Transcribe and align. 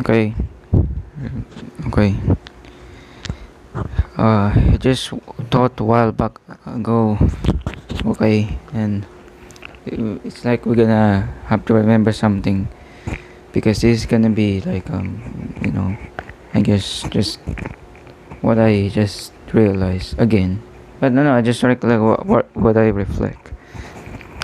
Okay. 0.00 0.32
Okay. 1.88 2.16
Uh, 4.16 4.48
I 4.48 4.76
just 4.80 5.12
thought 5.50 5.80
a 5.80 5.84
while 5.84 6.12
back 6.12 6.40
ago. 6.64 7.18
Okay, 8.06 8.56
and 8.72 9.04
it's 9.84 10.44
like 10.44 10.64
we're 10.64 10.80
gonna 10.80 11.28
have 11.46 11.64
to 11.66 11.74
remember 11.74 12.12
something 12.12 12.68
because 13.52 13.80
this 13.80 14.00
is 14.00 14.06
gonna 14.06 14.30
be 14.30 14.60
like 14.62 14.88
um, 14.90 15.20
you 15.60 15.72
know, 15.72 15.96
I 16.54 16.60
guess 16.60 17.04
just 17.12 17.40
what 18.40 18.58
I 18.58 18.88
just 18.88 19.32
realized 19.52 20.18
again. 20.18 20.62
But 21.00 21.12
no, 21.12 21.22
no, 21.22 21.34
I 21.34 21.42
just 21.42 21.62
recollect 21.62 22.00
what 22.00 22.26
what, 22.26 22.56
what 22.56 22.76
I 22.76 22.88
reflect. 22.88 23.52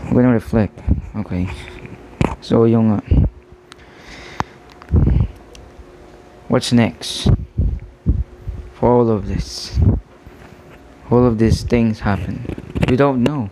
I'm 0.05 0.13
gonna 0.13 0.33
reflect. 0.33 0.79
Okay. 1.17 1.49
So 2.41 2.65
yung 2.65 3.01
uh, 3.01 3.28
what's 6.49 6.73
next 6.73 7.29
for 8.75 8.91
all 8.91 9.11
of 9.11 9.29
this? 9.29 9.79
All 11.11 11.25
of 11.25 11.39
these 11.39 11.63
things 11.63 12.01
happen. 12.01 12.45
We 12.89 12.97
don't 12.97 13.23
know. 13.23 13.49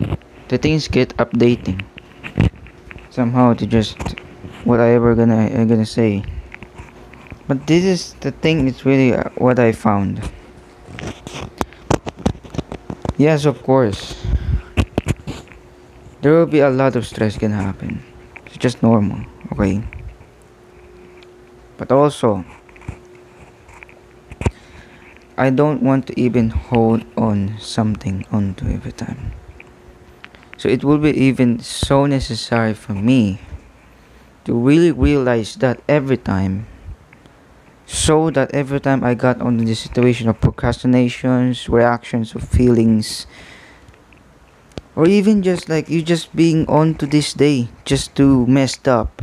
The 0.49 0.57
things 0.57 0.87
get 0.87 1.15
updating. 1.17 1.85
Somehow 3.09 3.53
to 3.53 3.65
just 3.65 3.97
whatever 4.63 5.15
gonna 5.15 5.49
I'm 5.53 5.67
gonna 5.67 5.85
say. 5.85 6.23
But 7.47 7.67
this 7.67 7.83
is 7.85 8.13
the 8.21 8.31
thing. 8.31 8.67
It's 8.67 8.85
really 8.85 9.13
uh, 9.13 9.29
what 9.37 9.59
I 9.59 9.71
found. 9.71 10.21
Yes, 13.17 13.45
of 13.45 13.63
course. 13.63 14.15
There 16.21 16.33
will 16.33 16.45
be 16.45 16.59
a 16.59 16.69
lot 16.69 16.95
of 16.95 17.05
stress 17.05 17.37
can 17.37 17.51
happen. 17.51 18.03
It's 18.45 18.57
just 18.57 18.83
normal, 18.83 19.21
okay? 19.53 19.83
But 21.77 21.91
also, 21.91 22.43
I 25.37 25.51
don't 25.51 25.83
want 25.83 26.07
to 26.07 26.19
even 26.19 26.49
hold 26.49 27.05
on 27.15 27.55
something 27.59 28.25
onto 28.31 28.67
every 28.67 28.91
time. 28.91 29.33
So 30.57 30.67
it 30.67 30.83
will 30.83 30.97
be 30.97 31.11
even 31.11 31.59
so 31.59 32.07
necessary 32.07 32.73
for 32.73 32.93
me 32.93 33.39
to 34.45 34.53
really 34.57 34.91
realize 34.91 35.55
that 35.57 35.79
every 35.87 36.17
time 36.17 36.65
so 37.85 38.29
that 38.31 38.51
every 38.53 38.79
time 38.81 39.03
I 39.03 39.13
got 39.13 39.39
on 39.39 39.57
the 39.57 39.73
situation 39.73 40.27
of 40.27 40.41
procrastinations, 40.41 41.69
reactions 41.69 42.35
of 42.35 42.43
feelings, 42.43 43.27
or 44.95 45.07
even 45.07 45.41
just 45.41 45.69
like 45.69 45.87
you 45.87 46.01
just 46.01 46.35
being 46.35 46.67
on 46.67 46.95
to 46.95 47.05
this 47.05 47.33
day 47.33 47.69
just 47.85 48.15
to 48.15 48.45
messed 48.47 48.87
up 48.87 49.21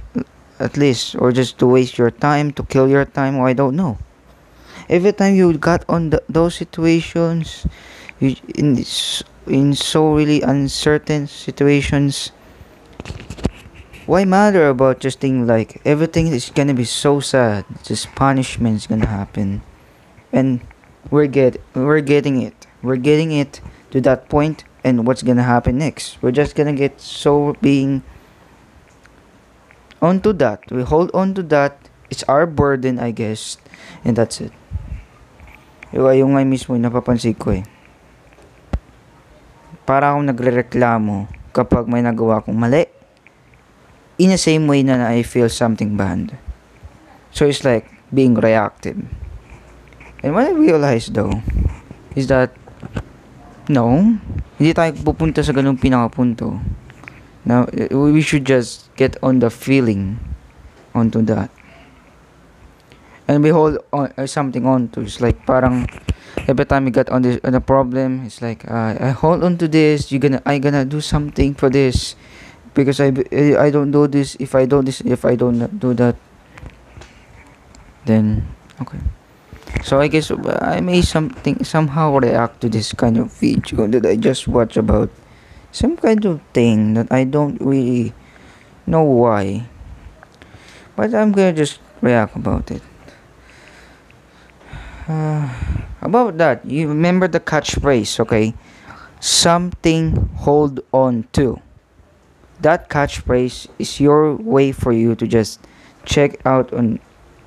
at 0.60 0.76
least 0.76 1.16
or 1.18 1.32
just 1.32 1.58
to 1.58 1.66
waste 1.66 1.98
your 1.98 2.10
time 2.10 2.52
to 2.52 2.62
kill 2.62 2.88
your 2.88 3.04
time 3.04 3.36
or 3.36 3.48
I 3.48 3.52
don't 3.52 3.74
know 3.74 3.98
every 4.88 5.12
time 5.12 5.34
you 5.34 5.52
got 5.58 5.84
on 5.88 6.10
the, 6.10 6.22
those 6.28 6.54
situations 6.54 7.66
you 8.20 8.36
in 8.54 8.84
in 9.46 9.74
so 9.74 10.14
really 10.14 10.40
uncertain 10.42 11.26
situations 11.26 12.32
why 14.06 14.24
matter 14.24 14.68
about 14.68 15.00
just 15.00 15.20
thing 15.20 15.46
like 15.46 15.80
everything 15.84 16.26
is 16.26 16.50
gonna 16.50 16.74
be 16.74 16.84
so 16.84 17.20
sad 17.20 17.64
just 17.82 18.14
punishment 18.14 18.76
is 18.76 18.86
gonna 18.86 19.06
happen. 19.06 19.62
And 20.32 20.60
we're 21.10 21.26
get 21.26 21.60
we're 21.74 22.02
getting 22.02 22.42
it. 22.42 22.66
We're 22.82 23.00
getting 23.00 23.32
it 23.32 23.60
to 23.92 24.00
that 24.02 24.28
point 24.28 24.64
and 24.82 25.06
what's 25.06 25.22
gonna 25.22 25.44
happen 25.44 25.78
next? 25.78 26.20
We're 26.20 26.32
just 26.32 26.54
gonna 26.54 26.74
get 26.74 27.00
so 27.00 27.56
being 27.62 28.02
onto 30.02 30.34
that. 30.34 30.70
We 30.70 30.82
hold 30.82 31.10
on 31.14 31.32
to 31.34 31.42
that. 31.44 31.88
It's 32.10 32.22
our 32.28 32.46
burden 32.46 33.00
i 33.00 33.10
guess 33.10 33.56
and 34.04 34.14
that's 34.14 34.40
it 34.40 34.52
yung, 35.94 36.10
yung 36.10 36.30
nga 36.34 36.42
mismo 36.42 36.74
napapansin 36.74 37.38
ko 37.38 37.54
eh 37.54 37.64
para 39.84 40.12
akong 40.12 40.26
nagre-reklamo 40.26 41.28
kapag 41.52 41.86
may 41.86 42.00
nagawa 42.00 42.40
kong 42.42 42.56
mali 42.56 42.88
in 44.16 44.32
the 44.32 44.40
same 44.40 44.64
way 44.66 44.80
na 44.82 45.10
I 45.10 45.22
feel 45.26 45.50
something 45.50 45.98
bad. 45.98 46.38
So 47.34 47.46
it's 47.46 47.66
like 47.66 47.90
being 48.14 48.38
reactive. 48.38 48.98
And 50.24 50.32
what 50.32 50.48
I 50.48 50.56
realized 50.56 51.14
though 51.14 51.44
is 52.16 52.32
that 52.32 52.56
no, 53.68 54.16
hindi 54.56 54.72
tayo 54.72 54.96
pupunta 55.04 55.44
sa 55.44 55.52
ganung 55.52 55.76
pinakapunto. 55.76 56.58
Now, 57.44 57.68
we 57.92 58.24
should 58.24 58.48
just 58.48 58.88
get 58.96 59.20
on 59.20 59.44
the 59.44 59.52
feeling 59.52 60.16
onto 60.96 61.20
that. 61.28 61.52
And 63.26 63.42
we 63.42 63.48
hold 63.48 63.80
on 63.92 64.12
uh, 64.16 64.26
something 64.26 64.66
on 64.66 64.92
to. 64.92 65.00
It's 65.00 65.20
like 65.20 65.46
parang 65.48 65.88
every 66.44 66.68
time 66.68 66.84
we 66.84 66.92
get 66.92 67.08
on 67.08 67.22
this 67.22 67.40
on 67.40 67.56
a 67.56 67.60
problem, 67.60 68.28
it's 68.28 68.44
like 68.44 68.68
uh, 68.68 68.96
I 69.00 69.16
hold 69.16 69.44
on 69.44 69.56
to 69.58 69.68
this. 69.68 70.12
you're 70.12 70.20
gonna 70.20 70.42
I 70.44 70.60
gonna 70.60 70.84
do 70.84 71.00
something 71.00 71.56
for 71.56 71.72
this 71.72 72.16
because 72.76 73.00
I 73.00 73.08
I 73.56 73.72
don't 73.72 73.90
do 73.90 74.04
this. 74.04 74.36
If 74.36 74.52
I 74.52 74.68
do 74.68 74.84
this, 74.84 75.00
if 75.00 75.24
I 75.24 75.40
don't 75.40 75.56
do 75.80 75.96
that, 75.96 76.20
then 78.04 78.44
okay. 78.84 79.00
So 79.84 80.00
I 80.00 80.08
guess 80.08 80.30
I 80.60 80.80
may 80.80 81.00
something 81.00 81.64
somehow 81.64 82.16
react 82.16 82.60
to 82.60 82.68
this 82.68 82.92
kind 82.92 83.16
of 83.16 83.32
video 83.32 83.88
that 83.88 84.04
I 84.04 84.16
just 84.16 84.48
watch 84.48 84.76
about 84.76 85.08
some 85.72 85.96
kind 85.96 86.24
of 86.24 86.40
thing 86.52 86.94
that 86.94 87.10
I 87.10 87.24
don't 87.24 87.60
really 87.60 88.12
know 88.86 89.02
why, 89.02 89.66
but 90.96 91.12
I'm 91.14 91.32
gonna 91.32 91.52
just 91.52 91.80
react 92.00 92.36
about 92.36 92.70
it. 92.70 92.84
Uh, 95.06 95.48
about 96.00 96.38
that, 96.38 96.64
you 96.64 96.88
remember 96.88 97.28
the 97.28 97.40
catchphrase, 97.40 98.18
okay? 98.20 98.54
Something 99.20 100.30
hold 100.36 100.80
on 100.92 101.28
to. 101.32 101.60
That 102.60 102.88
catchphrase 102.88 103.68
is 103.78 104.00
your 104.00 104.34
way 104.34 104.72
for 104.72 104.92
you 104.92 105.14
to 105.16 105.26
just 105.26 105.60
check 106.04 106.40
out 106.46 106.72
on, 106.72 107.00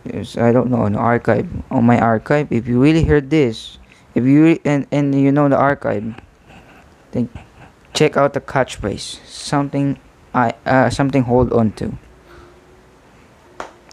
I 0.06 0.52
don't 0.52 0.70
know, 0.70 0.86
on 0.86 0.96
archive, 0.96 1.50
on 1.72 1.86
my 1.86 2.00
archive. 2.00 2.52
If 2.52 2.68
you 2.68 2.82
really 2.82 3.04
heard 3.04 3.30
this, 3.30 3.80
if 4.14 4.26
you 4.26 4.60
and 4.66 4.86
and 4.92 5.14
you 5.14 5.32
know 5.32 5.50
the 5.50 5.58
archive, 5.58 6.04
then 7.12 7.30
check 7.94 8.18
out 8.18 8.34
the 8.34 8.42
catchphrase. 8.42 9.26
Something 9.26 9.98
I 10.34 10.54
uh, 10.66 10.90
something 10.90 11.24
hold 11.24 11.54
on 11.54 11.72
to. 11.82 11.98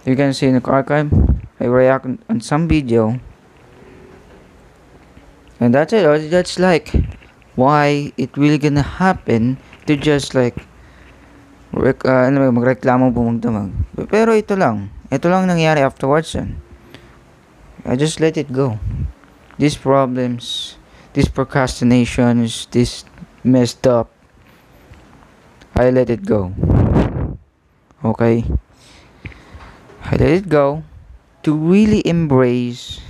You 0.05 0.17
can 0.17 0.33
see 0.33 0.49
in 0.49 0.61
the 0.61 0.65
archive, 0.69 1.13
I 1.61 1.65
react 1.65 2.05
on 2.05 2.41
some 2.41 2.69
video 2.69 3.21
and 5.61 5.75
that's 5.75 5.93
it. 5.93 6.31
That's 6.31 6.59
like 6.59 6.91
why 7.55 8.13
it 8.17 8.37
really 8.37 8.59
gonna 8.59 8.83
happen 8.83 9.59
to 9.87 9.97
just 9.97 10.35
like 10.35 10.59
rek, 11.75 12.05
uh, 12.05 12.31
ano, 12.31 12.51
magreklamo 12.51 13.15
bumagdamag. 13.15 13.71
Pero 14.11 14.35
ito 14.35 14.55
lang. 14.55 14.91
Ito 15.15 15.31
lang 15.31 15.47
nangyari 15.47 15.85
afterwards 15.85 16.35
yan 16.35 16.59
I 17.85 17.97
just 17.97 18.19
let 18.19 18.41
it 18.41 18.51
go. 18.51 18.81
These 19.61 19.77
problems 19.77 20.75
these 21.13 21.29
procrastinations 21.29 22.67
this 22.73 23.05
messed 23.45 23.87
up 23.87 24.11
I 25.77 25.91
let 25.91 26.09
it 26.09 26.25
go. 26.25 26.51
Okay? 28.03 28.43
I 30.03 30.13
let 30.17 30.33
it 30.43 30.49
go 30.49 30.83
to 31.45 31.51
really 31.53 32.01
embrace 32.09 33.05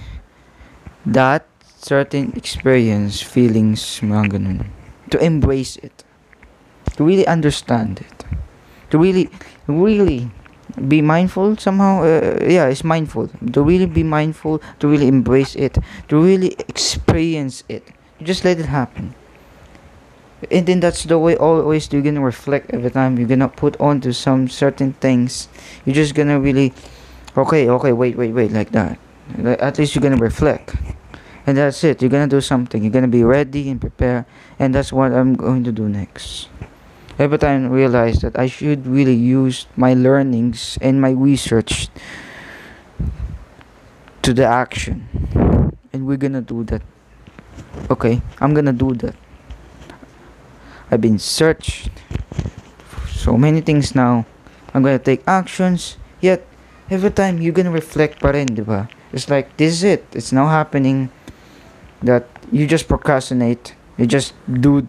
that 1.06 1.47
certain 1.84 2.33
experience, 2.33 3.21
feelings, 3.21 4.00
mga 4.00 4.41
ganun. 4.41 4.65
To 5.12 5.21
embrace 5.21 5.77
it. 5.84 6.03
To 6.97 7.05
really 7.05 7.28
understand 7.28 8.00
it. 8.00 8.25
To 8.91 8.97
really, 8.97 9.28
really 9.69 10.33
be 10.89 11.03
mindful 11.05 11.56
somehow. 11.61 12.03
Uh, 12.03 12.41
yeah, 12.41 12.72
it's 12.72 12.83
mindful. 12.84 13.28
To 13.53 13.60
really 13.63 13.86
be 13.86 14.03
mindful, 14.03 14.63
to 14.81 14.89
really 14.89 15.09
embrace 15.09 15.54
it, 15.57 15.77
to 16.09 16.16
really 16.16 16.57
experience 16.59 17.65
it. 17.69 17.84
Just 18.22 18.45
let 18.45 18.59
it 18.59 18.66
happen. 18.66 19.15
And 20.51 20.66
then 20.66 20.81
that's 20.81 21.04
the 21.04 21.19
way 21.19 21.36
always 21.36 21.92
you're 21.92 22.03
gonna 22.03 22.21
reflect 22.21 22.72
every 22.72 22.91
time 22.91 23.16
you're 23.19 23.28
gonna 23.28 23.48
put 23.48 23.81
on 23.81 24.01
to 24.03 24.13
some 24.13 24.48
certain 24.48 24.92
things. 25.04 25.48
You're 25.84 25.95
just 25.97 26.15
gonna 26.15 26.41
really, 26.41 26.72
okay, 27.36 27.69
okay, 27.69 27.92
wait, 27.92 28.16
wait, 28.16 28.33
wait, 28.33 28.53
like 28.53 28.72
that. 28.72 28.98
At 29.45 29.78
least 29.78 29.95
you're 29.95 30.03
gonna 30.04 30.21
reflect 30.21 30.77
and 31.47 31.57
that's 31.59 31.85
it. 31.85 32.01
You're 32.01 32.11
gonna 32.11 32.29
do 32.29 32.41
something. 32.41 32.83
You're 32.83 32.93
gonna 32.93 33.09
be 33.09 33.25
ready 33.25 33.71
and 33.71 33.81
prepare 33.81 34.27
and 34.59 34.75
that's 34.75 34.93
what 34.93 35.13
i'm 35.13 35.35
going 35.35 35.65
to 35.65 35.73
do 35.73 35.89
next. 35.89 36.49
Every 37.19 37.39
time 37.39 37.67
I 37.67 37.69
realize 37.69 38.21
that 38.23 38.39
i 38.39 38.47
should 38.47 38.87
really 38.87 39.15
use 39.15 39.67
my 39.77 39.95
learnings 39.95 40.79
and 40.81 41.01
my 41.01 41.11
research 41.11 41.89
to 44.23 44.33
the 44.33 44.47
action. 44.47 45.07
And 45.93 46.07
we're 46.07 46.17
gonna 46.17 46.41
do 46.41 46.65
that. 46.65 46.83
Okay? 47.91 48.23
I'm 48.41 48.55
gonna 48.55 48.73
do 48.73 48.95
that. 49.05 49.15
I've 50.91 51.01
been 51.01 51.19
searched 51.19 51.91
so 53.25 53.37
many 53.37 53.61
things 53.61 53.95
now. 53.95 54.27
I'm 54.73 54.83
gonna 54.83 54.99
take 54.99 55.23
actions. 55.27 55.97
Yet 56.21 56.47
every 56.91 57.11
time 57.11 57.41
you're 57.41 57.53
gonna 57.53 57.71
reflect 57.71 58.21
pa 58.21 58.31
rin? 58.31 58.49
It's 59.13 59.31
like, 59.31 59.57
this 59.57 59.81
is 59.81 59.85
it. 59.85 60.05
It's 60.13 60.33
now 60.33 60.49
happening 60.49 61.11
that 62.04 62.28
you 62.53 62.66
just 62.66 62.89
procrastinate. 62.89 63.74
You 63.98 64.06
just 64.06 64.34
do 64.48 64.86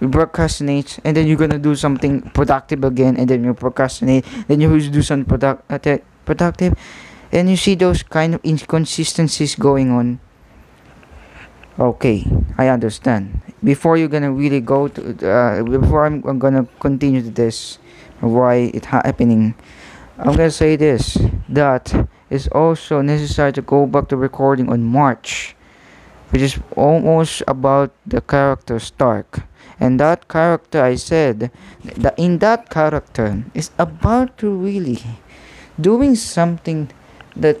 you 0.00 0.08
procrastinate 0.08 0.98
and 1.04 1.16
then 1.16 1.26
you're 1.26 1.38
gonna 1.38 1.58
do 1.58 1.74
something 1.74 2.22
productive 2.34 2.84
again 2.84 3.16
and 3.16 3.28
then 3.28 3.44
you 3.44 3.54
procrastinate. 3.54 4.24
Then 4.48 4.60
you 4.60 4.68
do 4.90 5.02
something 5.02 5.24
product, 5.24 5.70
uh, 5.70 5.98
productive. 6.24 6.74
And 7.32 7.50
you 7.50 7.56
see 7.56 7.74
those 7.74 8.02
kind 8.02 8.34
of 8.34 8.40
inconsistencies 8.44 9.54
going 9.54 9.90
on. 9.90 10.20
Okay 11.78 12.24
i 12.58 12.68
understand. 12.68 13.40
Before 13.62 13.96
you're 13.96 14.08
gonna 14.08 14.32
really 14.32 14.60
go 14.60 14.88
to 14.88 15.00
uh, 15.28 15.62
before 15.62 16.06
I'm, 16.06 16.22
I'm 16.26 16.38
gonna 16.38 16.66
continue 16.80 17.22
to 17.22 17.30
this 17.30 17.78
why 18.20 18.70
it 18.72 18.86
happening 18.86 19.54
i'm 20.18 20.36
gonna 20.36 20.50
say 20.50 20.76
this 20.76 21.18
that 21.48 22.08
it's 22.30 22.48
also 22.48 23.02
necessary 23.02 23.52
to 23.52 23.62
go 23.62 23.86
back 23.86 24.08
to 24.08 24.16
recording 24.16 24.68
on 24.70 24.82
march 24.82 25.55
which 26.30 26.42
is 26.42 26.58
almost 26.76 27.42
about 27.46 27.90
the 28.06 28.20
character 28.20 28.78
stark 28.78 29.42
and 29.78 30.00
that 30.00 30.28
character 30.28 30.82
i 30.82 30.94
said 30.94 31.50
that 31.82 32.18
in 32.18 32.38
that 32.38 32.70
character 32.70 33.44
is 33.54 33.70
about 33.78 34.36
to 34.38 34.50
really 34.50 35.02
doing 35.80 36.14
something 36.14 36.90
that 37.34 37.60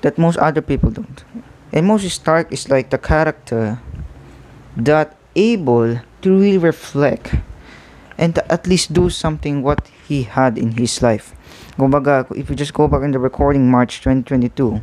that 0.00 0.16
most 0.16 0.38
other 0.38 0.62
people 0.62 0.90
don't 0.90 1.24
and 1.72 1.86
Moses 1.86 2.14
Stark 2.14 2.52
is 2.52 2.68
like 2.68 2.90
the 2.90 2.98
character 2.98 3.80
that 4.76 5.16
able 5.36 6.00
to 6.22 6.38
really 6.38 6.58
reflect 6.58 7.34
and 8.16 8.34
to 8.34 8.52
at 8.52 8.66
least 8.66 8.92
do 8.92 9.10
something 9.10 9.62
what 9.62 9.86
he 10.08 10.22
had 10.24 10.56
in 10.56 10.72
his 10.72 11.02
life. 11.02 11.34
If 11.78 12.50
you 12.50 12.56
just 12.56 12.74
go 12.74 12.88
back 12.88 13.02
in 13.02 13.12
the 13.12 13.18
recording 13.18 13.70
March 13.70 14.00
2022, 14.00 14.80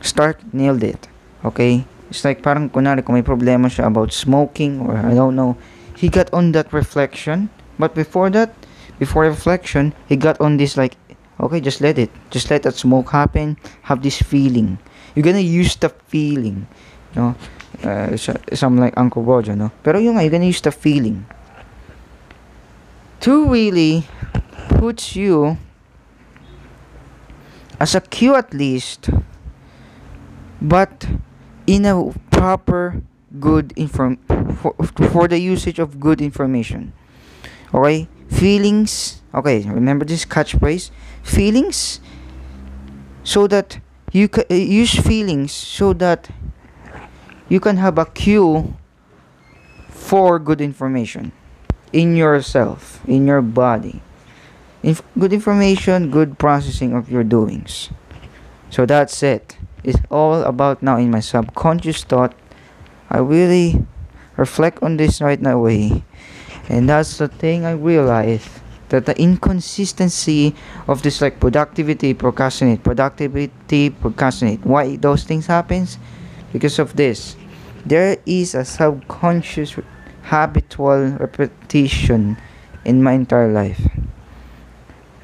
Stark 0.00 0.38
nailed 0.52 0.82
it. 0.82 1.08
Okay? 1.44 1.84
It's 2.10 2.24
like 2.24 2.40
parang 2.40 2.70
kunwari 2.72 3.04
kung 3.04 3.14
may 3.14 3.26
problema 3.26 3.68
siya 3.68 3.86
about 3.86 4.12
smoking 4.12 4.80
or 4.80 4.96
I 4.96 5.12
don't 5.12 5.36
know, 5.36 5.56
he 5.94 6.08
got 6.08 6.32
on 6.32 6.52
that 6.52 6.72
reflection. 6.72 7.50
But 7.78 7.94
before 7.94 8.30
that, 8.30 8.54
before 8.98 9.28
reflection, 9.28 9.94
he 10.08 10.16
got 10.16 10.40
on 10.40 10.56
this 10.56 10.76
like, 10.76 10.96
okay, 11.38 11.60
just 11.60 11.80
let 11.80 11.98
it. 11.98 12.10
Just 12.30 12.50
let 12.50 12.62
that 12.64 12.74
smoke 12.74 13.10
happen. 13.10 13.56
Have 13.82 14.02
this 14.02 14.18
feeling. 14.18 14.78
You're 15.14 15.24
gonna 15.24 15.44
use 15.44 15.76
the 15.76 15.90
feeling. 16.08 16.66
No? 17.14 17.36
Uh, 17.84 18.16
some 18.16 18.78
like 18.78 18.96
Uncle 18.96 19.22
Roger, 19.22 19.54
no? 19.54 19.70
Pero 19.84 19.98
yung 19.98 20.16
nga, 20.16 20.22
you're 20.24 20.32
gonna 20.34 20.50
use 20.50 20.64
the 20.64 20.72
feeling. 20.72 21.26
To 23.20 23.46
really 23.46 24.06
put 24.78 25.14
you 25.14 25.58
as 27.78 27.94
a 27.94 28.00
cue 28.00 28.34
at 28.34 28.54
least, 28.54 29.10
but 30.62 31.06
in 31.68 31.84
a 31.84 32.10
proper 32.30 33.02
good 33.38 33.74
inform 33.76 34.16
for, 34.56 34.72
for 35.12 35.28
the 35.28 35.38
usage 35.38 35.78
of 35.78 36.00
good 36.00 36.20
information. 36.20 36.94
Okay? 37.74 38.08
Feelings 38.28 39.20
okay 39.34 39.60
remember 39.68 40.04
this 40.04 40.24
catchphrase? 40.24 40.90
Feelings 41.22 42.00
so 43.22 43.46
that 43.46 43.80
you 44.12 44.28
can 44.28 44.44
uh, 44.50 44.54
use 44.54 44.94
feelings 44.94 45.52
so 45.52 45.92
that 45.92 46.30
you 47.50 47.60
can 47.60 47.76
have 47.76 47.98
a 47.98 48.06
cue 48.06 48.74
for 49.90 50.38
good 50.38 50.62
information 50.62 51.32
in 51.92 52.16
yourself 52.16 53.04
in 53.06 53.26
your 53.26 53.42
body. 53.42 54.00
Inf- 54.82 55.02
good 55.18 55.34
information 55.34 56.10
good 56.10 56.38
processing 56.38 56.94
of 56.94 57.10
your 57.10 57.24
doings. 57.24 57.90
So 58.70 58.86
that's 58.86 59.22
it 59.22 59.57
it's 59.88 60.04
all 60.12 60.44
about 60.44 60.84
now 60.84 61.00
in 61.00 61.08
my 61.08 61.24
subconscious 61.24 62.04
thought. 62.04 62.36
I 63.08 63.24
really 63.24 63.80
reflect 64.36 64.84
on 64.84 65.00
this 65.00 65.24
right 65.24 65.40
now 65.40 65.64
way. 65.64 66.04
And 66.68 66.92
that's 66.92 67.16
the 67.16 67.32
thing 67.32 67.64
I 67.64 67.72
realized 67.72 68.60
that 68.92 69.08
the 69.08 69.16
inconsistency 69.16 70.52
of 70.84 71.00
this 71.00 71.24
like 71.24 71.40
productivity 71.40 72.12
procrastinate 72.12 72.84
productivity 72.84 73.88
procrastinate. 73.88 74.60
Why 74.64 74.96
those 74.96 75.24
things 75.24 75.48
happens? 75.48 75.96
Because 76.52 76.78
of 76.78 76.96
this. 76.96 77.36
There 77.88 78.20
is 78.28 78.52
a 78.54 78.68
subconscious 78.68 79.76
habitual 80.28 81.16
repetition 81.16 82.36
in 82.84 83.00
my 83.02 83.12
entire 83.12 83.48
life. 83.48 83.80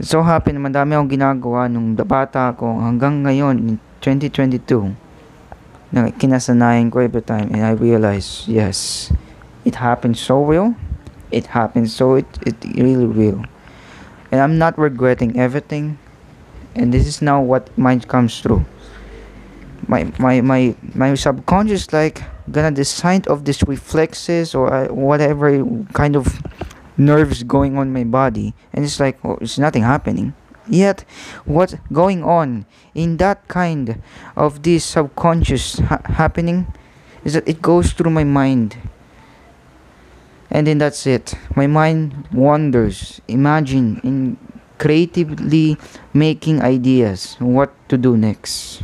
So 0.01 0.25
happened 0.25 0.65
madami 0.65 0.97
akong 0.97 1.13
ginagawa 1.13 1.69
nung 1.69 1.93
bata 1.93 2.57
ako. 2.57 2.81
Hanggang 2.81 3.25
ngayon 3.29 3.77
2022 4.05 4.93
na 5.97 6.13
kinasanayan 6.13 6.93
ko 6.93 7.01
every 7.01 7.25
time 7.25 7.49
and 7.49 7.65
I 7.65 7.73
realize 7.73 8.45
yes 8.45 9.09
it 9.65 9.77
happens 9.77 10.21
so 10.21 10.45
real. 10.45 10.75
It 11.31 11.47
happens 11.47 11.97
so 11.97 12.15
it, 12.15 12.27
it 12.47 12.55
really 12.77 13.07
real. 13.07 13.45
And 14.31 14.41
I'm 14.41 14.59
not 14.59 14.79
regretting 14.79 15.39
everything. 15.39 15.99
And 16.75 16.93
this 16.93 17.07
is 17.07 17.23
now 17.23 17.41
what 17.41 17.77
mind 17.79 18.07
comes 18.09 18.41
through. 18.41 18.65
My 19.89 20.13
my 20.19 20.41
my 20.41 20.77
my 20.95 21.15
subconscious 21.15 21.93
like 21.93 22.23
gonna 22.51 22.71
decide 22.71 23.27
of 23.29 23.45
this 23.45 23.63
reflexes 23.65 24.55
or 24.55 24.73
uh, 24.73 24.89
whatever 24.93 25.65
kind 25.93 26.17
of 26.17 26.43
nerves 26.97 27.43
going 27.43 27.79
on 27.79 27.93
my 27.93 28.05
body. 28.05 28.55
And 28.73 28.85
it's 28.85 29.01
like 29.01 29.19
oh, 29.25 29.39
it's 29.41 29.59
nothing 29.59 29.83
happening 29.83 30.35
Yet, 30.69 31.05
what's 31.45 31.75
going 31.93 32.25
on 32.25 32.67
in 32.95 33.19
that 33.19 33.47
kind 33.49 34.01
of 34.37 34.63
this 34.63 34.85
subconscious 34.85 35.79
ha- 35.79 36.01
happening 36.05 36.73
is 37.25 37.35
that 37.35 37.47
it 37.49 37.61
goes 37.61 37.93
through 37.93 38.11
my 38.11 38.25
mind. 38.25 38.77
And 40.51 40.67
then 40.67 40.79
that's 40.79 41.07
it. 41.07 41.35
My 41.57 41.67
mind 41.67 42.29
wanders, 42.33 43.21
imagine, 43.29 44.01
in 44.05 44.39
creatively 44.79 45.77
making 46.13 46.63
ideas 46.63 47.37
what 47.39 47.73
to 47.89 47.99
do 47.99 48.17
next. 48.17 48.83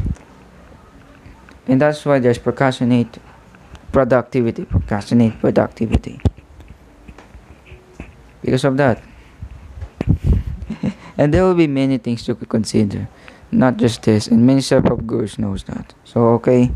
And 1.66 1.80
that's 1.80 2.04
why 2.04 2.18
there's 2.18 2.38
procrastinate 2.38 3.18
productivity, 3.92 4.64
procrastinate 4.64 5.38
productivity. 5.40 6.20
Because 8.42 8.64
of 8.64 8.76
that. 8.78 9.02
And 11.20 11.36
there 11.36 11.44
will 11.44 11.54
be 11.54 11.68
many 11.68 12.00
things 12.00 12.24
to 12.24 12.34
consider. 12.34 13.06
Not 13.52 13.76
just 13.76 14.08
this 14.08 14.26
and 14.26 14.46
many 14.46 14.64
self-help 14.64 15.04
gurus 15.04 15.38
knows 15.38 15.68
that. 15.68 15.92
So 16.08 16.40
okay. 16.40 16.72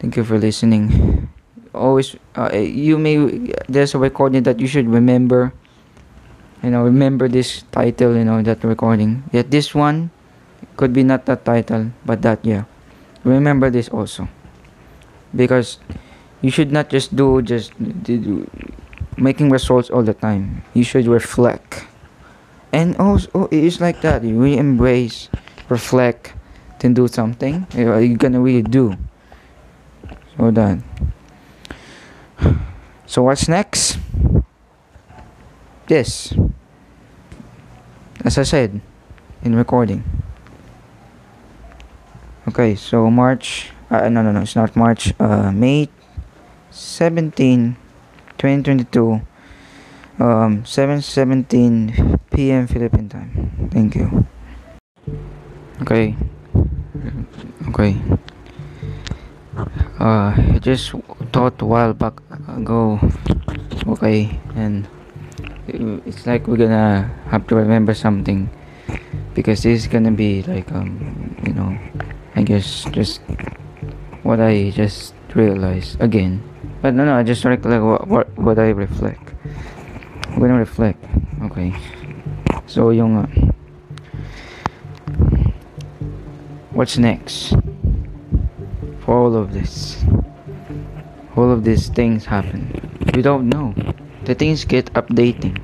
Thank 0.00 0.16
you 0.16 0.24
for 0.24 0.40
listening. 0.40 1.28
Always 1.76 2.16
uh, 2.34 2.48
you 2.56 2.96
may 2.96 3.52
there's 3.68 3.92
a 3.92 4.00
recording 4.00 4.48
that 4.48 4.58
you 4.58 4.66
should 4.66 4.88
remember. 4.88 5.52
You 6.64 6.70
know 6.72 6.82
remember 6.82 7.28
this 7.28 7.68
title 7.76 8.16
you 8.16 8.24
know 8.24 8.40
that 8.40 8.64
recording. 8.64 9.28
Yet 9.36 9.52
this 9.52 9.76
one 9.76 10.08
could 10.80 10.96
be 10.96 11.04
not 11.04 11.28
that 11.28 11.44
title 11.44 11.92
but 12.08 12.22
that 12.22 12.40
yeah. 12.40 12.64
Remember 13.22 13.68
this 13.68 13.92
also. 13.92 14.32
Because 15.36 15.76
you 16.40 16.50
should 16.50 16.72
not 16.72 16.88
just 16.88 17.14
do 17.14 17.42
just 17.42 17.76
making 19.20 19.50
results 19.50 19.90
all 19.90 20.02
the 20.02 20.14
time. 20.14 20.64
You 20.72 20.84
should 20.84 21.06
reflect 21.06 21.91
and 22.72 22.96
also 22.96 23.30
oh, 23.34 23.48
it 23.50 23.64
is 23.64 23.80
like 23.80 24.00
that. 24.00 24.24
You 24.24 24.40
really 24.40 24.58
embrace 24.58 25.28
reflect 25.68 26.34
then 26.82 26.94
do 26.94 27.06
something. 27.06 27.66
You're 27.74 28.16
gonna 28.16 28.40
really 28.40 28.62
do. 28.62 28.96
So 30.36 30.50
that 30.50 30.82
so 33.06 33.22
what's 33.22 33.48
next? 33.48 33.98
This. 35.86 36.32
As 38.24 38.38
i 38.38 38.42
said 38.42 38.80
in 39.42 39.54
recording. 39.54 40.02
Okay 42.48 42.74
so 42.74 43.10
march 43.10 43.70
uh, 43.90 44.08
no 44.08 44.22
no 44.22 44.32
no 44.32 44.40
it's 44.40 44.56
not 44.56 44.74
march 44.74 45.12
uh 45.20 45.52
may 45.52 45.88
17 46.70 47.76
2022 48.38 49.20
um 50.18 50.64
717 50.64 52.18
p.m. 52.32 52.66
Philippine 52.66 53.08
time. 53.08 53.68
Thank 53.70 53.94
you. 53.94 54.26
Okay. 55.82 56.16
Okay. 57.68 57.96
Uh, 60.00 60.32
I 60.34 60.58
just 60.60 60.96
thought 61.32 61.60
a 61.60 61.66
while 61.66 61.92
back 61.92 62.20
ago. 62.48 62.98
Okay, 63.86 64.40
and 64.56 64.88
it's 65.68 66.26
like 66.26 66.46
we're 66.46 66.56
gonna 66.56 67.10
have 67.28 67.46
to 67.48 67.54
remember 67.54 67.94
something 67.94 68.48
because 69.34 69.62
this 69.62 69.84
is 69.84 69.86
gonna 69.86 70.10
be 70.10 70.42
like 70.44 70.70
um 70.72 71.36
you 71.44 71.52
know 71.52 71.76
I 72.34 72.42
guess 72.42 72.84
just 72.90 73.20
what 74.22 74.40
I 74.40 74.70
just 74.70 75.14
realized 75.34 76.00
again. 76.00 76.42
But 76.80 76.94
no, 76.94 77.04
no, 77.04 77.14
I 77.14 77.22
just 77.22 77.44
like 77.44 77.64
what 77.64 78.08
what, 78.08 78.26
what 78.38 78.58
I 78.58 78.70
reflect. 78.70 79.34
I'm 80.30 80.40
gonna 80.40 80.58
reflect. 80.58 81.04
Okay. 81.50 81.74
So 82.72 82.88
yung 82.88 83.20
uh, 83.20 83.28
what's 86.72 86.96
next 86.96 87.52
for 89.04 89.12
all 89.12 89.36
of 89.36 89.52
this? 89.52 90.00
All 91.36 91.52
of 91.52 91.68
these 91.68 91.92
things 91.92 92.24
happen. 92.24 92.72
We 93.12 93.20
don't 93.20 93.52
know. 93.52 93.76
The 94.24 94.32
things 94.32 94.64
get 94.64 94.88
updating. 94.96 95.60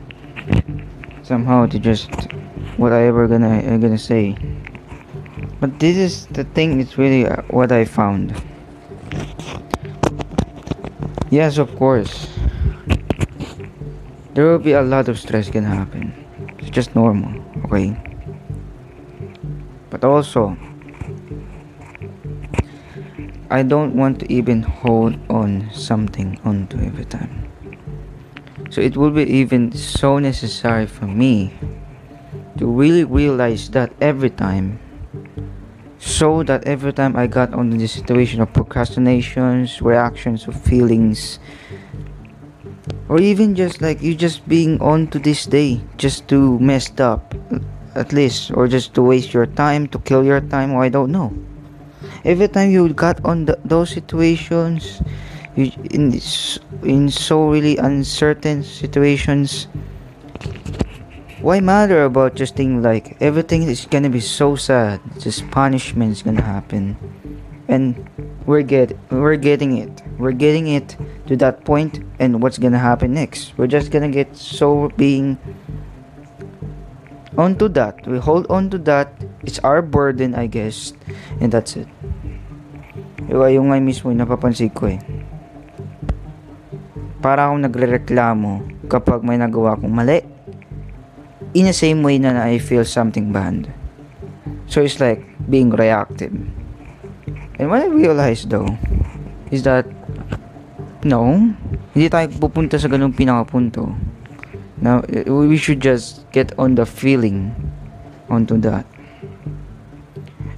Somehow 1.25 1.65
to 1.73 1.81
just 1.81 2.13
whatever 2.77 3.25
gonna 3.25 3.57
I'm 3.57 3.81
gonna 3.81 3.97
say. 3.97 4.37
But 5.65 5.81
this 5.81 5.97
is 5.97 6.27
the 6.37 6.45
thing 6.45 6.77
it's 6.77 7.01
really 7.01 7.25
uh, 7.25 7.41
what 7.49 7.73
I 7.73 7.89
found. 7.89 8.37
Yes 11.33 11.57
of 11.57 11.73
course. 11.81 12.29
There 14.37 14.45
will 14.45 14.61
be 14.61 14.77
a 14.77 14.85
lot 14.85 15.09
of 15.09 15.17
stress 15.19 15.49
gonna 15.49 15.73
happen 15.73 16.28
it's 16.69 16.75
just 16.75 16.95
normal 16.95 17.33
okay 17.65 17.97
but 19.89 20.05
also 20.05 20.55
I 23.51 23.63
don't 23.63 23.97
want 23.97 24.21
to 24.21 24.31
even 24.31 24.61
hold 24.63 25.17
on 25.31 25.71
something 25.73 26.39
onto 26.45 26.79
every 26.81 27.07
time. 27.07 27.49
So 28.69 28.83
it 28.83 28.95
will 28.95 29.11
be 29.11 29.23
even 29.25 29.73
so 29.73 30.19
necessary 30.19 30.87
for 30.87 31.07
me 31.07 31.55
to 32.59 32.67
really 32.67 33.05
realize 33.05 33.71
that 33.71 33.91
every 34.03 34.29
time 34.29 34.79
so 35.99 36.43
that 36.43 36.65
every 36.65 36.93
time 36.93 37.17
I 37.17 37.27
got 37.27 37.55
on 37.55 37.71
the 37.71 37.89
situation 37.89 38.43
of 38.43 38.53
procrastinations, 38.53 39.81
reactions 39.81 40.47
of 40.47 40.61
feelings, 40.61 41.41
or 43.09 43.21
even 43.21 43.55
just 43.55 43.81
like 43.81 44.03
you 44.03 44.15
just 44.15 44.47
being 44.49 44.81
on 44.81 45.07
to 45.09 45.19
this 45.19 45.47
day 45.47 45.81
just 45.97 46.29
to 46.29 46.59
messed 46.59 47.01
up 47.01 47.35
at 47.95 48.13
least 48.13 48.53
or 48.53 48.69
just 48.69 48.95
to 48.95 49.03
waste 49.03 49.33
your 49.33 49.47
time 49.47 49.87
to 49.89 49.99
kill 50.01 50.25
your 50.25 50.41
time 50.41 50.73
or 50.73 50.83
I 50.85 50.89
don't 50.89 51.11
know. 51.11 51.33
Every 52.25 52.49
time 52.49 52.71
you 52.71 52.89
got 52.93 53.25
on 53.25 53.47
the, 53.47 53.59
those 53.65 53.91
situations 53.91 55.03
you 55.57 55.73
in 55.91 56.15
in 56.85 57.11
so 57.11 57.51
really 57.51 57.77
uncertain 57.79 58.63
situations 58.63 59.67
why 61.41 61.61
matter 61.61 62.05
about 62.05 62.35
just 62.35 62.57
thing 62.57 62.83
like 62.83 63.17
everything 63.21 63.63
is 63.63 63.87
gonna 63.87 64.11
be 64.11 64.21
so 64.21 64.57
sad. 64.57 65.01
Just 65.19 65.49
punishment 65.51 66.13
is 66.13 66.23
gonna 66.23 66.43
happen 66.43 66.97
and 67.69 68.09
we're 68.47 68.63
get 68.63 68.97
we're 69.11 69.37
getting 69.37 69.77
it 69.77 70.03
we're 70.19 70.33
getting 70.33 70.69
it 70.69 70.97
to 71.27 71.37
that 71.37 71.65
point 71.65 72.01
and 72.19 72.43
what's 72.43 72.59
gonna 72.59 72.79
happen 72.79 73.13
next 73.13 73.57
we're 73.57 73.69
just 73.69 73.91
gonna 73.91 74.09
get 74.09 74.35
so 74.37 74.89
being 74.97 75.37
onto 77.37 77.69
that 77.69 78.01
we 78.09 78.19
hold 78.19 78.49
on 78.51 78.69
to 78.69 78.79
that 78.79 79.13
it's 79.45 79.61
our 79.61 79.81
burden 79.81 80.35
i 80.35 80.47
guess 80.47 80.93
and 81.41 81.53
that's 81.53 81.77
it 81.77 81.87
Iwa 83.29 83.53
yung 83.53 83.69
nga 83.69 83.77
mismo 83.77 84.09
yung 84.09 84.25
napapansin 84.25 84.73
ko 84.73 84.89
eh. 84.89 84.97
Para 87.21 87.45
akong 87.45 87.61
nagre-reklamo 87.61 88.65
kapag 88.89 89.21
may 89.21 89.37
nagawa 89.37 89.77
kong 89.77 89.93
mali. 89.93 90.25
In 91.53 91.69
the 91.69 91.77
same 91.77 92.01
way 92.01 92.17
na 92.17 92.49
I 92.49 92.57
feel 92.57 92.89
something 92.89 93.29
bad. 93.29 93.69
So 94.65 94.81
it's 94.81 94.97
like 94.97 95.29
being 95.45 95.69
reactive. 95.69 96.33
And 97.59 97.71
what 97.71 97.83
I 97.83 97.91
realized 97.91 98.51
though 98.51 98.79
is 99.51 99.67
that 99.67 99.87
no, 101.03 101.35
hindi 101.95 102.07
tayo 102.07 102.31
pupunta 102.39 102.79
sa 102.79 102.87
ganung 102.87 103.15
pinakapunto. 103.15 103.95
Now, 104.79 105.03
we 105.27 105.59
should 105.59 105.83
just 105.83 106.23
get 106.31 106.55
on 106.55 106.79
the 106.79 106.87
feeling 106.87 107.51
onto 108.31 108.55
that. 108.63 108.87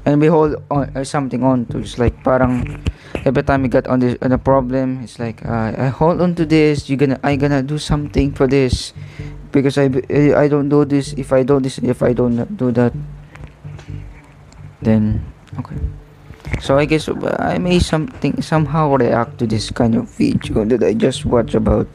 And 0.04 0.20
we 0.20 0.28
hold 0.28 0.60
on 0.68 0.92
uh, 0.92 1.04
something 1.04 1.40
on 1.40 1.64
to. 1.72 1.80
It's 1.80 1.96
like 1.96 2.20
parang 2.24 2.64
every 3.24 3.44
time 3.44 3.64
we 3.64 3.68
got 3.68 3.88
on 3.88 4.00
this 4.00 4.16
on 4.24 4.32
a 4.32 4.40
problem 4.40 5.04
it's 5.04 5.20
like 5.20 5.44
uh, 5.44 5.76
I 5.76 5.92
hold 5.92 6.20
on 6.20 6.34
to 6.40 6.44
this. 6.44 6.88
You 6.88 6.96
gonna 6.96 7.20
I 7.24 7.36
gonna 7.36 7.62
do 7.62 7.76
something 7.76 8.32
for 8.32 8.48
this. 8.48 8.92
Because 9.52 9.76
I 9.76 9.92
I 10.36 10.48
don't 10.48 10.72
do 10.72 10.88
this. 10.88 11.12
If 11.20 11.32
I 11.36 11.44
don't 11.44 11.62
this 11.62 11.76
if 11.80 12.00
I 12.00 12.12
don't 12.16 12.48
do 12.56 12.72
that 12.72 12.96
then 14.80 15.20
okay 15.60 15.76
so 16.58 16.78
I 16.78 16.84
guess 16.84 17.08
I 17.38 17.58
may 17.58 17.78
something 17.78 18.42
somehow 18.42 18.94
react 18.96 19.38
to 19.38 19.46
this 19.46 19.70
kind 19.70 19.94
of 19.94 20.10
video 20.10 20.64
that 20.64 20.82
I 20.82 20.94
just 20.94 21.24
watch 21.24 21.54
about 21.54 21.86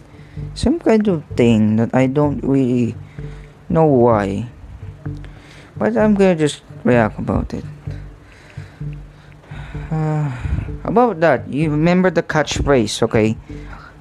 some 0.53 0.79
kind 0.79 1.07
of 1.07 1.24
thing 1.35 1.75
that 1.75 1.93
I 1.93 2.07
don't 2.07 2.39
really 2.43 2.95
know 3.67 3.85
why 3.85 4.47
but 5.75 5.97
I'm 5.97 6.15
gonna 6.15 6.35
just 6.35 6.62
react 6.83 7.19
about 7.19 7.53
it 7.53 7.65
uh, 9.91 10.31
about 10.83 11.19
that, 11.19 11.47
you 11.51 11.69
remember 11.69 12.09
the 12.09 12.24
catchphrase, 12.24 13.01
okay? 13.03 13.38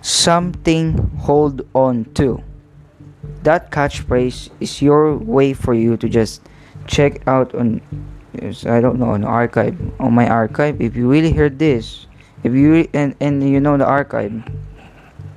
Something 0.02 0.98
hold 1.18 1.66
on 1.74 2.04
to. 2.14 2.42
That 3.42 3.70
catchphrase 3.70 4.50
is 4.60 4.80
your 4.80 5.16
way 5.16 5.52
for 5.52 5.74
you 5.74 5.96
to 5.98 6.08
just 6.08 6.42
check 6.86 7.26
out 7.26 7.54
on, 7.54 7.80
I 8.42 8.80
don't 8.80 8.98
know, 8.98 9.10
on 9.10 9.24
archive, 9.24 9.76
on 10.00 10.14
my 10.14 10.28
archive. 10.28 10.80
If 10.80 10.96
you 10.96 11.10
really 11.10 11.32
heard 11.32 11.58
this, 11.58 12.06
if 12.42 12.52
you 12.52 12.88
and 12.92 13.14
and 13.20 13.42
you 13.42 13.60
know 13.60 13.76
the 13.76 13.86
archive, 13.86 14.32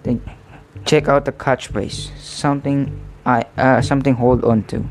then 0.03 0.21
check 0.85 1.07
out 1.07 1.25
the 1.25 1.33
catchphrase. 1.33 2.15
Something 2.17 2.91
I 3.25 3.45
uh, 3.57 3.81
something 3.81 4.15
hold 4.15 4.43
on 4.43 4.63
to. 4.71 4.83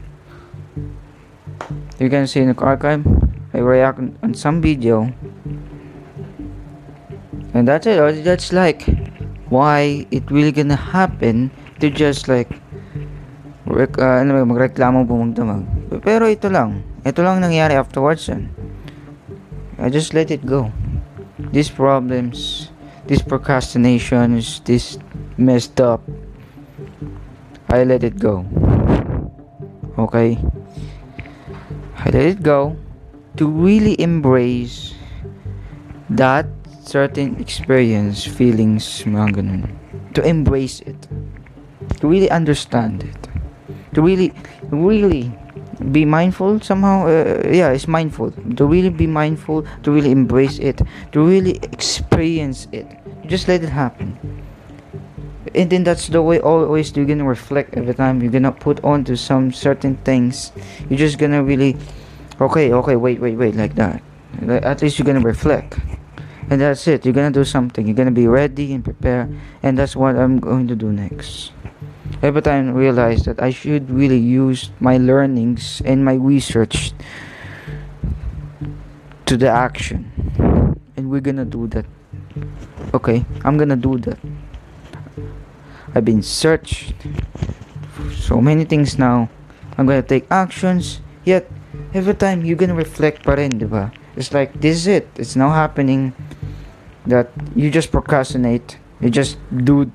You 1.98 2.08
can 2.08 2.26
see 2.26 2.40
in 2.40 2.52
the 2.52 2.58
archive. 2.60 3.06
I 3.54 3.64
react 3.64 3.98
on 4.22 4.34
some 4.34 4.60
video 4.60 5.08
and 7.56 7.66
that's 7.66 7.86
it 7.88 7.96
that's 8.20 8.52
like 8.52 8.84
why 9.48 10.04
it 10.10 10.28
really 10.30 10.52
gonna 10.52 10.76
happen 10.76 11.50
to 11.80 11.88
just 11.88 12.28
like 12.28 12.52
rek, 13.64 13.96
uh, 13.96 14.20
ano 14.20 14.44
magreklamo 14.44 15.08
bumagdamag 15.08 15.64
pero 16.04 16.28
ito 16.28 16.52
lang 16.52 16.84
ito 17.06 17.22
lang 17.22 17.38
nangyari 17.38 17.78
afterwards 17.78 18.26
yan 18.26 18.50
I 19.78 19.86
just 19.86 20.10
let 20.10 20.34
it 20.34 20.42
go 20.42 20.74
these 21.54 21.70
problems 21.70 22.68
these 23.06 23.22
procrastinations 23.22 24.58
this 24.66 24.98
messed 25.38 25.78
up 25.78 26.02
I 27.70 27.86
let 27.86 28.02
it 28.02 28.18
go 28.18 28.42
okay 29.94 30.34
I 32.02 32.10
let 32.10 32.26
it 32.26 32.42
go 32.42 32.74
to 33.38 33.46
really 33.46 33.94
embrace 34.00 34.94
that 36.10 36.46
certain 36.86 37.36
experience, 37.42 38.24
feelings, 38.24 38.86
mga 39.02 39.42
ganun. 39.42 39.62
To 40.14 40.22
embrace 40.22 40.80
it. 40.86 40.96
To 42.00 42.08
really 42.08 42.30
understand 42.30 43.02
it. 43.02 43.20
To 43.94 44.00
really, 44.00 44.32
really 44.70 45.34
be 45.92 46.04
mindful 46.04 46.60
somehow. 46.60 47.06
Uh, 47.06 47.42
yeah, 47.50 47.70
it's 47.70 47.88
mindful. 47.88 48.30
To 48.56 48.66
really 48.66 48.90
be 48.90 49.06
mindful, 49.06 49.66
to 49.82 49.90
really 49.90 50.10
embrace 50.10 50.58
it, 50.58 50.80
to 51.12 51.24
really 51.24 51.56
experience 51.62 52.68
it. 52.72 52.86
Just 53.26 53.48
let 53.48 53.62
it 53.62 53.68
happen. 53.68 54.18
And 55.54 55.70
then 55.70 55.84
that's 55.84 56.08
the 56.08 56.20
way 56.22 56.40
always 56.40 56.94
you're 56.96 57.06
gonna 57.06 57.24
reflect 57.24 57.74
every 57.76 57.94
time 57.94 58.20
you're 58.20 58.32
gonna 58.32 58.52
put 58.52 58.82
on 58.84 59.04
to 59.04 59.16
some 59.16 59.52
certain 59.52 59.96
things. 59.98 60.52
You're 60.88 60.98
just 60.98 61.18
gonna 61.18 61.42
really, 61.42 61.76
okay, 62.40 62.72
okay, 62.72 62.96
wait, 62.96 63.20
wait, 63.20 63.36
wait, 63.36 63.54
like 63.54 63.74
that. 63.76 64.02
At 64.48 64.82
least 64.82 64.98
you're 64.98 65.06
gonna 65.06 65.20
reflect 65.20 65.78
and 66.50 66.60
that's 66.60 66.86
it 66.86 67.04
you're 67.04 67.14
gonna 67.14 67.30
do 67.30 67.44
something 67.44 67.86
you're 67.86 67.96
gonna 67.96 68.10
be 68.10 68.28
ready 68.28 68.72
and 68.72 68.84
prepare 68.84 69.28
and 69.62 69.78
that's 69.78 69.96
what 69.96 70.16
i'm 70.16 70.38
going 70.38 70.68
to 70.68 70.76
do 70.76 70.92
next 70.92 71.52
every 72.22 72.42
time 72.42 72.68
I 72.68 72.72
realize 72.72 73.24
that 73.24 73.42
i 73.42 73.50
should 73.50 73.90
really 73.90 74.18
use 74.18 74.70
my 74.80 74.96
learnings 74.96 75.82
and 75.84 76.04
my 76.04 76.14
research 76.14 76.92
to 79.26 79.36
the 79.36 79.50
action. 79.50 80.06
And 80.96 81.10
we're 81.10 81.20
gonna 81.20 81.44
do 81.44 81.66
that. 81.68 81.84
Okay 82.94 83.24
i'm 83.44 83.58
gonna 83.58 83.76
do 83.76 83.98
that. 83.98 84.18
I've 85.94 86.04
been 86.04 86.22
searched 86.22 86.94
so 88.12 88.40
many 88.40 88.64
things 88.64 88.98
now. 88.98 89.28
I'm 89.78 89.86
gonna 89.86 90.02
take 90.02 90.26
actions 90.30 91.00
yet 91.24 91.50
every 91.94 92.14
time 92.14 92.44
you're 92.44 92.56
gonna 92.56 92.74
reflect 92.74 93.24
pa? 93.24 93.36
It's 94.16 94.32
like 94.32 94.60
this 94.60 94.76
is 94.76 94.86
it. 94.86 95.08
It's 95.16 95.36
now 95.36 95.50
happening 95.50 96.14
that 97.06 97.30
you 97.54 97.70
just 97.70 97.92
procrastinate. 97.92 98.78
You 99.00 99.10
just 99.10 99.38
do 99.64 99.90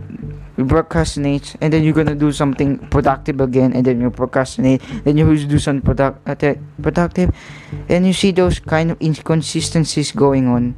you 0.62 0.66
procrastinate 0.70 1.56
and 1.62 1.74
then 1.74 1.84
you're 1.84 1.98
gonna 1.98 2.16
do 2.16 2.32
something 2.32 2.78
productive 2.94 3.42
again 3.42 3.74
and 3.74 3.86
then 3.86 4.00
you 4.00 4.10
procrastinate 4.10 4.82
then 5.04 5.18
you 5.18 5.26
do 5.46 5.58
something 5.58 5.82
product, 5.82 6.22
uh, 6.30 6.54
productive 6.82 7.34
and 7.90 8.06
you 8.06 8.14
see 8.14 8.32
those 8.32 8.60
kind 8.60 8.92
of 8.92 9.02
inconsistencies 9.02 10.12
going 10.12 10.48
on. 10.48 10.76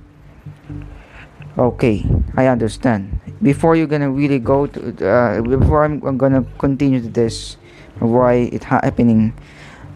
Okay 1.58 2.06
i 2.36 2.48
understand. 2.48 3.20
Before 3.42 3.75
you're 3.75 3.92
gonna 3.92 4.10
really 4.10 4.40
go 4.40 4.68
to 4.68 4.80
uh, 5.06 5.42
before 5.42 5.84
I'm, 5.84 6.02
I'm 6.08 6.18
gonna 6.18 6.46
continue 6.58 7.02
to 7.02 7.10
this 7.10 7.58
why 8.00 8.50
it 8.52 8.63
happening 8.63 9.32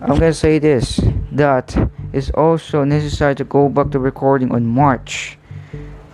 i'm 0.01 0.19
gonna 0.19 0.31
say 0.31 0.59
this 0.59 1.01
that 1.31 1.75
it's 2.13 2.29
also 2.31 2.83
necessary 2.83 3.35
to 3.35 3.43
go 3.43 3.69
back 3.69 3.91
to 3.91 3.99
recording 3.99 4.51
on 4.51 4.65
March, 4.65 5.37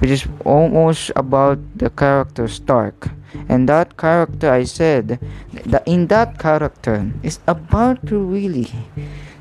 which 0.03 0.12
is 0.12 0.27
almost 0.43 1.15
about 1.15 1.55
the 1.79 1.88
character 1.89 2.43
Stark. 2.51 3.07
And 3.48 3.69
that 3.72 3.95
character, 3.95 4.51
I 4.51 4.67
said, 4.67 5.15
that 5.63 5.88
in 5.88 6.12
that 6.12 6.43
character 6.43 7.07
is 7.24 7.39
about 7.48 8.05
to 8.12 8.19
really 8.19 8.67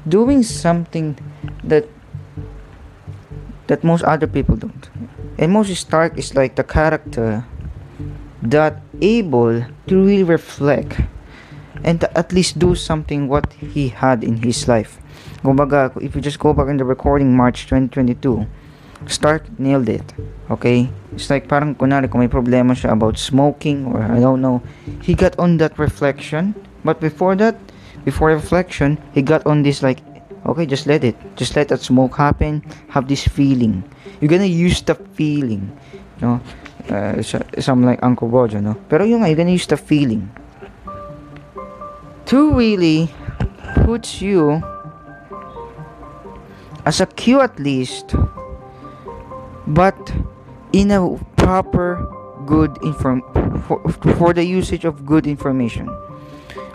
doing 0.07 0.47
something 0.47 1.19
that 1.66 1.90
that 3.66 3.83
most 3.83 4.07
other 4.07 4.31
people 4.31 4.54
don't. 4.54 4.87
And 5.35 5.50
most 5.50 5.75
Stark 5.75 6.14
is 6.14 6.38
like 6.38 6.54
the 6.54 6.62
character 6.62 7.42
that 8.47 8.87
able 9.02 9.66
to 9.66 9.95
really 9.99 10.23
reflect 10.23 11.02
and 11.83 11.99
to 11.99 12.07
at 12.16 12.31
least 12.31 12.62
do 12.62 12.78
something 12.78 13.26
what 13.26 13.50
he 13.59 13.90
had 13.90 14.23
in 14.23 14.38
his 14.38 14.71
life. 14.71 15.02
Kumbaga, 15.42 15.90
if 15.99 16.14
you 16.14 16.23
just 16.23 16.38
go 16.38 16.54
back 16.54 16.71
in 16.71 16.78
the 16.78 16.87
recording 16.87 17.35
March 17.35 17.66
2022, 17.66 18.47
Stark 19.06 19.47
nailed 19.59 19.88
it. 19.88 20.04
Okay? 20.50 20.90
It's 21.12 21.30
like 21.30 21.49
parang 21.49 21.75
kunwari 21.75 22.11
kung 22.11 22.21
may 22.21 22.30
problema 22.30 22.73
siya 22.76 22.92
about 22.92 23.18
smoking 23.18 23.87
or 23.87 24.02
I 24.02 24.21
don't 24.21 24.40
know, 24.40 24.62
he 25.02 25.14
got 25.14 25.38
on 25.38 25.59
that 25.59 25.78
reflection. 25.78 26.54
But 26.85 27.00
before 27.00 27.37
that, 27.37 27.56
before 28.04 28.35
reflection, 28.35 28.99
he 29.14 29.23
got 29.23 29.47
on 29.47 29.62
this 29.62 29.82
like, 29.82 30.02
okay, 30.47 30.66
just 30.66 30.87
let 30.87 31.04
it. 31.04 31.14
Just 31.37 31.54
let 31.54 31.68
that 31.68 31.80
smoke 31.80 32.16
happen. 32.16 32.62
Have 32.90 33.06
this 33.06 33.26
feeling. 33.26 33.85
You're 34.21 34.30
gonna 34.30 34.50
use 34.50 34.82
the 34.82 34.94
feeling. 35.14 35.71
Know? 36.21 36.40
Uh, 36.90 37.23
some 37.23 37.87
like 37.87 38.02
Uncle 38.02 38.28
Roger, 38.28 38.61
no? 38.61 38.75
Pero 38.88 39.04
yung 39.04 39.23
you're 39.26 39.38
gonna 39.38 39.54
use 39.54 39.66
the 39.66 39.78
feeling. 39.78 40.30
To 42.26 42.54
really 42.54 43.11
puts 43.85 44.23
you 44.23 44.62
as 46.87 47.00
a 47.00 47.06
cue 47.06 47.40
at 47.40 47.59
least 47.59 48.14
but 49.66 50.12
in 50.73 50.90
a 50.90 51.19
proper 51.37 52.09
good 52.47 52.76
inform 52.83 53.23
for, 53.66 53.81
for 54.16 54.33
the 54.33 54.45
usage 54.45 54.85
of 54.85 55.07
good 55.07 55.26
information 55.26 55.88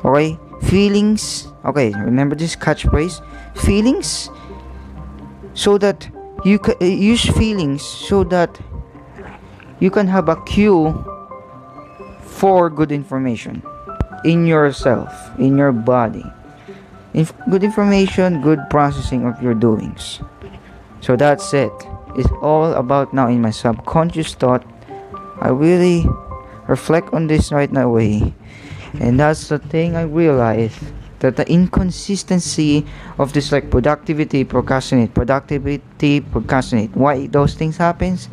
okay 0.05 0.39
feelings 0.61 1.47
okay 1.65 1.91
remember 1.93 2.35
this 2.35 2.55
catchphrase 2.55 3.21
feelings 3.55 4.29
so 5.53 5.77
that 5.77 6.09
you 6.45 6.59
can 6.59 6.75
uh, 6.81 6.85
use 6.85 7.25
feelings 7.37 7.83
so 7.83 8.23
that 8.23 8.59
you 9.79 9.91
can 9.91 10.07
have 10.07 10.29
a 10.29 10.41
cue 10.43 10.93
for 12.21 12.69
good 12.69 12.91
information 12.91 13.61
in 14.23 14.45
yourself 14.45 15.11
in 15.39 15.57
your 15.57 15.71
body 15.71 16.23
Inf- 17.17 17.33
good 17.49 17.63
information, 17.63 18.41
good 18.41 18.59
processing 18.69 19.25
of 19.25 19.41
your 19.41 19.55
doings. 19.55 20.21
So 21.01 21.15
that's 21.15 21.51
it. 21.51 21.73
It's 22.17 22.31
all 22.41 22.73
about 22.73 23.13
now 23.13 23.27
in 23.27 23.41
my 23.41 23.51
subconscious 23.51 24.33
thought. 24.33 24.65
I 25.39 25.49
really 25.49 26.05
reflect 26.67 27.13
on 27.13 27.27
this 27.27 27.51
right 27.51 27.71
now 27.71 27.89
way. 27.89 28.33
And 28.99 29.19
that's 29.19 29.49
the 29.49 29.59
thing 29.59 29.95
I 29.95 30.03
realized 30.03 30.79
that 31.19 31.35
the 31.35 31.49
inconsistency 31.49 32.85
of 33.17 33.33
this 33.33 33.51
like 33.51 33.71
productivity 33.71 34.43
procrastinate 34.43 35.13
productivity 35.13 36.21
procrastinate 36.21 36.95
why 36.95 37.27
those 37.27 37.55
things 37.55 37.77
happens 37.77 38.29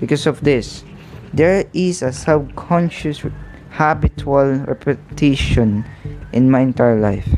because 0.00 0.26
of 0.26 0.40
this 0.42 0.84
there 1.32 1.64
is 1.72 2.02
a 2.02 2.12
subconscious 2.12 3.22
habitual 3.70 4.54
repetition 4.66 5.84
in 6.32 6.50
my 6.50 6.60
entire 6.60 6.98
life 6.98 7.28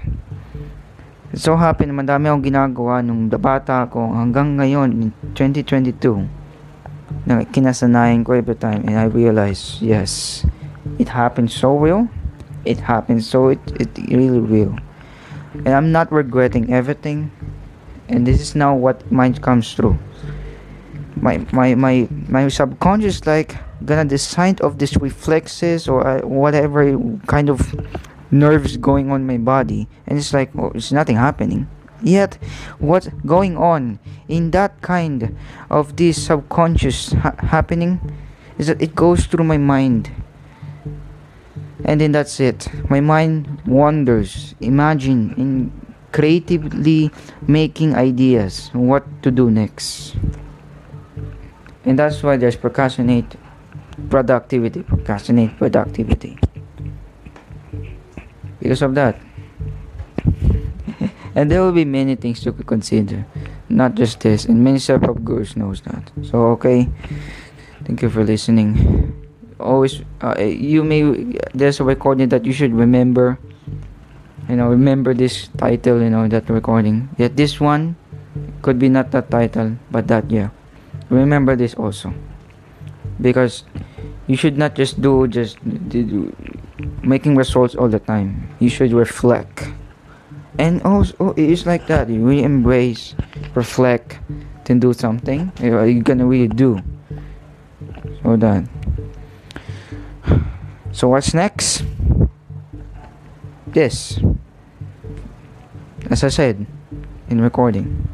so 1.37 1.53
happy 1.53 1.85
na 1.85 1.93
madami 1.93 2.33
akong 2.33 2.49
ginagawa 2.49 3.05
nung 3.05 3.29
bata 3.29 3.85
ako 3.85 4.09
hanggang 4.17 4.57
ngayon, 4.57 5.13
2022, 5.37 6.25
na 7.29 7.45
kinasanayan 7.45 8.25
ko 8.25 8.33
every 8.33 8.57
time 8.57 8.81
and 8.89 8.97
I 8.97 9.05
realize, 9.13 9.77
yes, 9.85 10.43
it 10.97 11.13
happens 11.13 11.53
so 11.53 11.77
real. 11.77 12.09
It 12.65 12.81
happens 12.81 13.29
so 13.29 13.53
it, 13.53 13.61
it 13.77 13.93
really 14.09 14.41
real. 14.41 14.75
And 15.65 15.77
I'm 15.77 15.93
not 15.93 16.11
regretting 16.11 16.73
everything. 16.73 17.31
And 18.09 18.27
this 18.27 18.41
is 18.41 18.57
now 18.57 18.75
what 18.75 19.05
mind 19.13 19.43
comes 19.45 19.77
through. 19.77 19.99
My 21.17 21.45
my 21.53 21.75
my 21.77 22.09
my 22.29 22.49
subconscious 22.49 23.25
like 23.27 23.57
gonna 23.85 24.05
decide 24.05 24.61
of 24.61 24.79
these 24.79 24.97
reflexes 24.97 25.89
or 25.89 26.07
uh, 26.07 26.21
whatever 26.25 26.97
kind 27.27 27.49
of 27.49 27.61
nerves 28.31 28.77
going 28.77 29.11
on 29.11 29.27
my 29.27 29.39
body 29.39 29.89
and 30.07 30.19
it's 30.19 30.33
like 30.33 30.51
oh, 30.57 30.73
it's 30.75 30.93
nothing 30.93 31.17
happening. 31.17 31.69
Yet 32.03 32.39
what's 32.79 33.09
going 33.25 33.57
on 33.57 33.99
in 34.29 34.51
that 34.51 34.81
kind 34.83 35.37
of 35.71 35.97
this 35.97 36.27
subconscious 36.27 37.13
ha- 37.13 37.35
happening 37.39 38.01
is 38.59 38.67
that 38.67 38.83
it 38.83 38.95
goes 38.95 39.27
through 39.27 39.45
my 39.45 39.59
mind. 39.59 40.11
And 41.85 42.01
then 42.01 42.13
that's 42.13 42.41
it. 42.41 42.69
My 42.91 43.01
mind 43.01 43.63
wanders. 43.67 44.55
Imagine 44.61 45.35
in 45.37 45.73
creatively 46.13 47.11
making 47.47 47.95
ideas 47.95 48.71
what 48.73 49.05
to 49.23 49.31
do 49.31 49.51
next. 49.51 50.17
And 51.85 51.99
that's 51.99 52.23
why 52.23 52.37
there's 52.37 52.57
procrastinate 52.57 53.37
productivity 54.11 54.83
procrastinate 54.83 55.57
productivity 55.57 56.39
because 58.61 58.83
of 58.83 58.95
that. 58.95 59.19
and 61.35 61.51
there 61.51 61.63
will 61.63 61.73
be 61.73 61.85
many 61.85 62.17
things 62.17 62.41
to 62.43 62.53
consider, 62.53 63.27
not 63.69 63.95
just 63.95 64.21
this. 64.21 64.45
And 64.45 64.65
many 64.65 64.79
self-help 64.79 65.23
gurus 65.25 65.57
knows 65.57 65.81
that. 65.83 66.11
So 66.23 66.57
okay, 66.57 66.89
thank 67.85 68.03
you 68.03 68.11
for 68.11 68.25
listening. 68.25 69.13
Always, 69.61 70.03
uh, 70.21 70.37
you 70.41 70.85
may 70.85 71.37
there's 71.55 71.81
a 71.81 71.85
recording 71.85 72.29
that 72.31 72.45
you 72.45 72.53
should 72.53 72.73
remember. 72.73 73.39
You 74.49 74.57
know, 74.57 74.69
remember 74.69 75.13
this 75.15 75.49
title. 75.57 76.01
You 76.01 76.11
know 76.11 76.29
that 76.29 76.49
recording. 76.49 77.09
Yet 77.19 77.37
this 77.37 77.61
one 77.61 77.97
could 78.63 78.79
be 78.79 78.89
not 78.89 79.11
that 79.13 79.31
title, 79.31 79.77
but 79.91 80.09
that 80.09 80.31
yeah. 80.31 80.51
Remember 81.09 81.55
this 81.55 81.75
also, 81.75 82.13
because 83.21 83.63
you 84.27 84.37
should 84.37 84.59
not 84.59 84.75
just 84.75 85.01
do 85.01 85.27
just 85.29 85.59
do, 85.89 86.35
making 87.03 87.37
results 87.37 87.75
all 87.75 87.89
the 87.89 88.01
time. 88.01 88.49
You 88.59 88.69
should 88.69 88.93
reflect. 88.93 89.69
And 90.59 90.83
also, 90.83 91.33
it 91.37 91.51
is 91.51 91.67
like 91.67 91.87
that. 91.87 92.09
You 92.09 92.25
really 92.25 92.43
embrace, 92.43 93.15
reflect, 93.55 94.19
then 94.65 94.81
do 94.81 94.93
something. 94.93 95.53
You're 95.61 96.01
gonna 96.03 96.27
really 96.27 96.49
do. 96.49 96.81
So 98.23 98.37
that. 98.37 98.65
So 100.93 101.09
what's 101.09 101.35
next? 101.35 101.85
This. 103.67 104.19
As 106.09 106.25
I 106.25 106.29
said, 106.29 106.67
in 107.29 107.41
recording. 107.41 108.09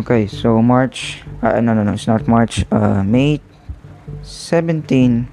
Okay, 0.00 0.26
so 0.26 0.62
March. 0.62 1.22
Uh, 1.42 1.60
no, 1.60 1.74
no, 1.74 1.82
no. 1.82 1.92
It's 1.92 2.06
not 2.06 2.28
March. 2.28 2.64
Uh, 2.70 3.02
May 3.02 3.40
17 4.22 5.28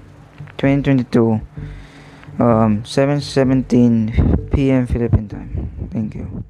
2022 0.56 1.40
um 2.38 2.82
7:17 2.84 4.50
p.m. 4.50 4.86
Philippine 4.86 5.28
time. 5.28 5.70
Thank 5.92 6.14
you. 6.14 6.44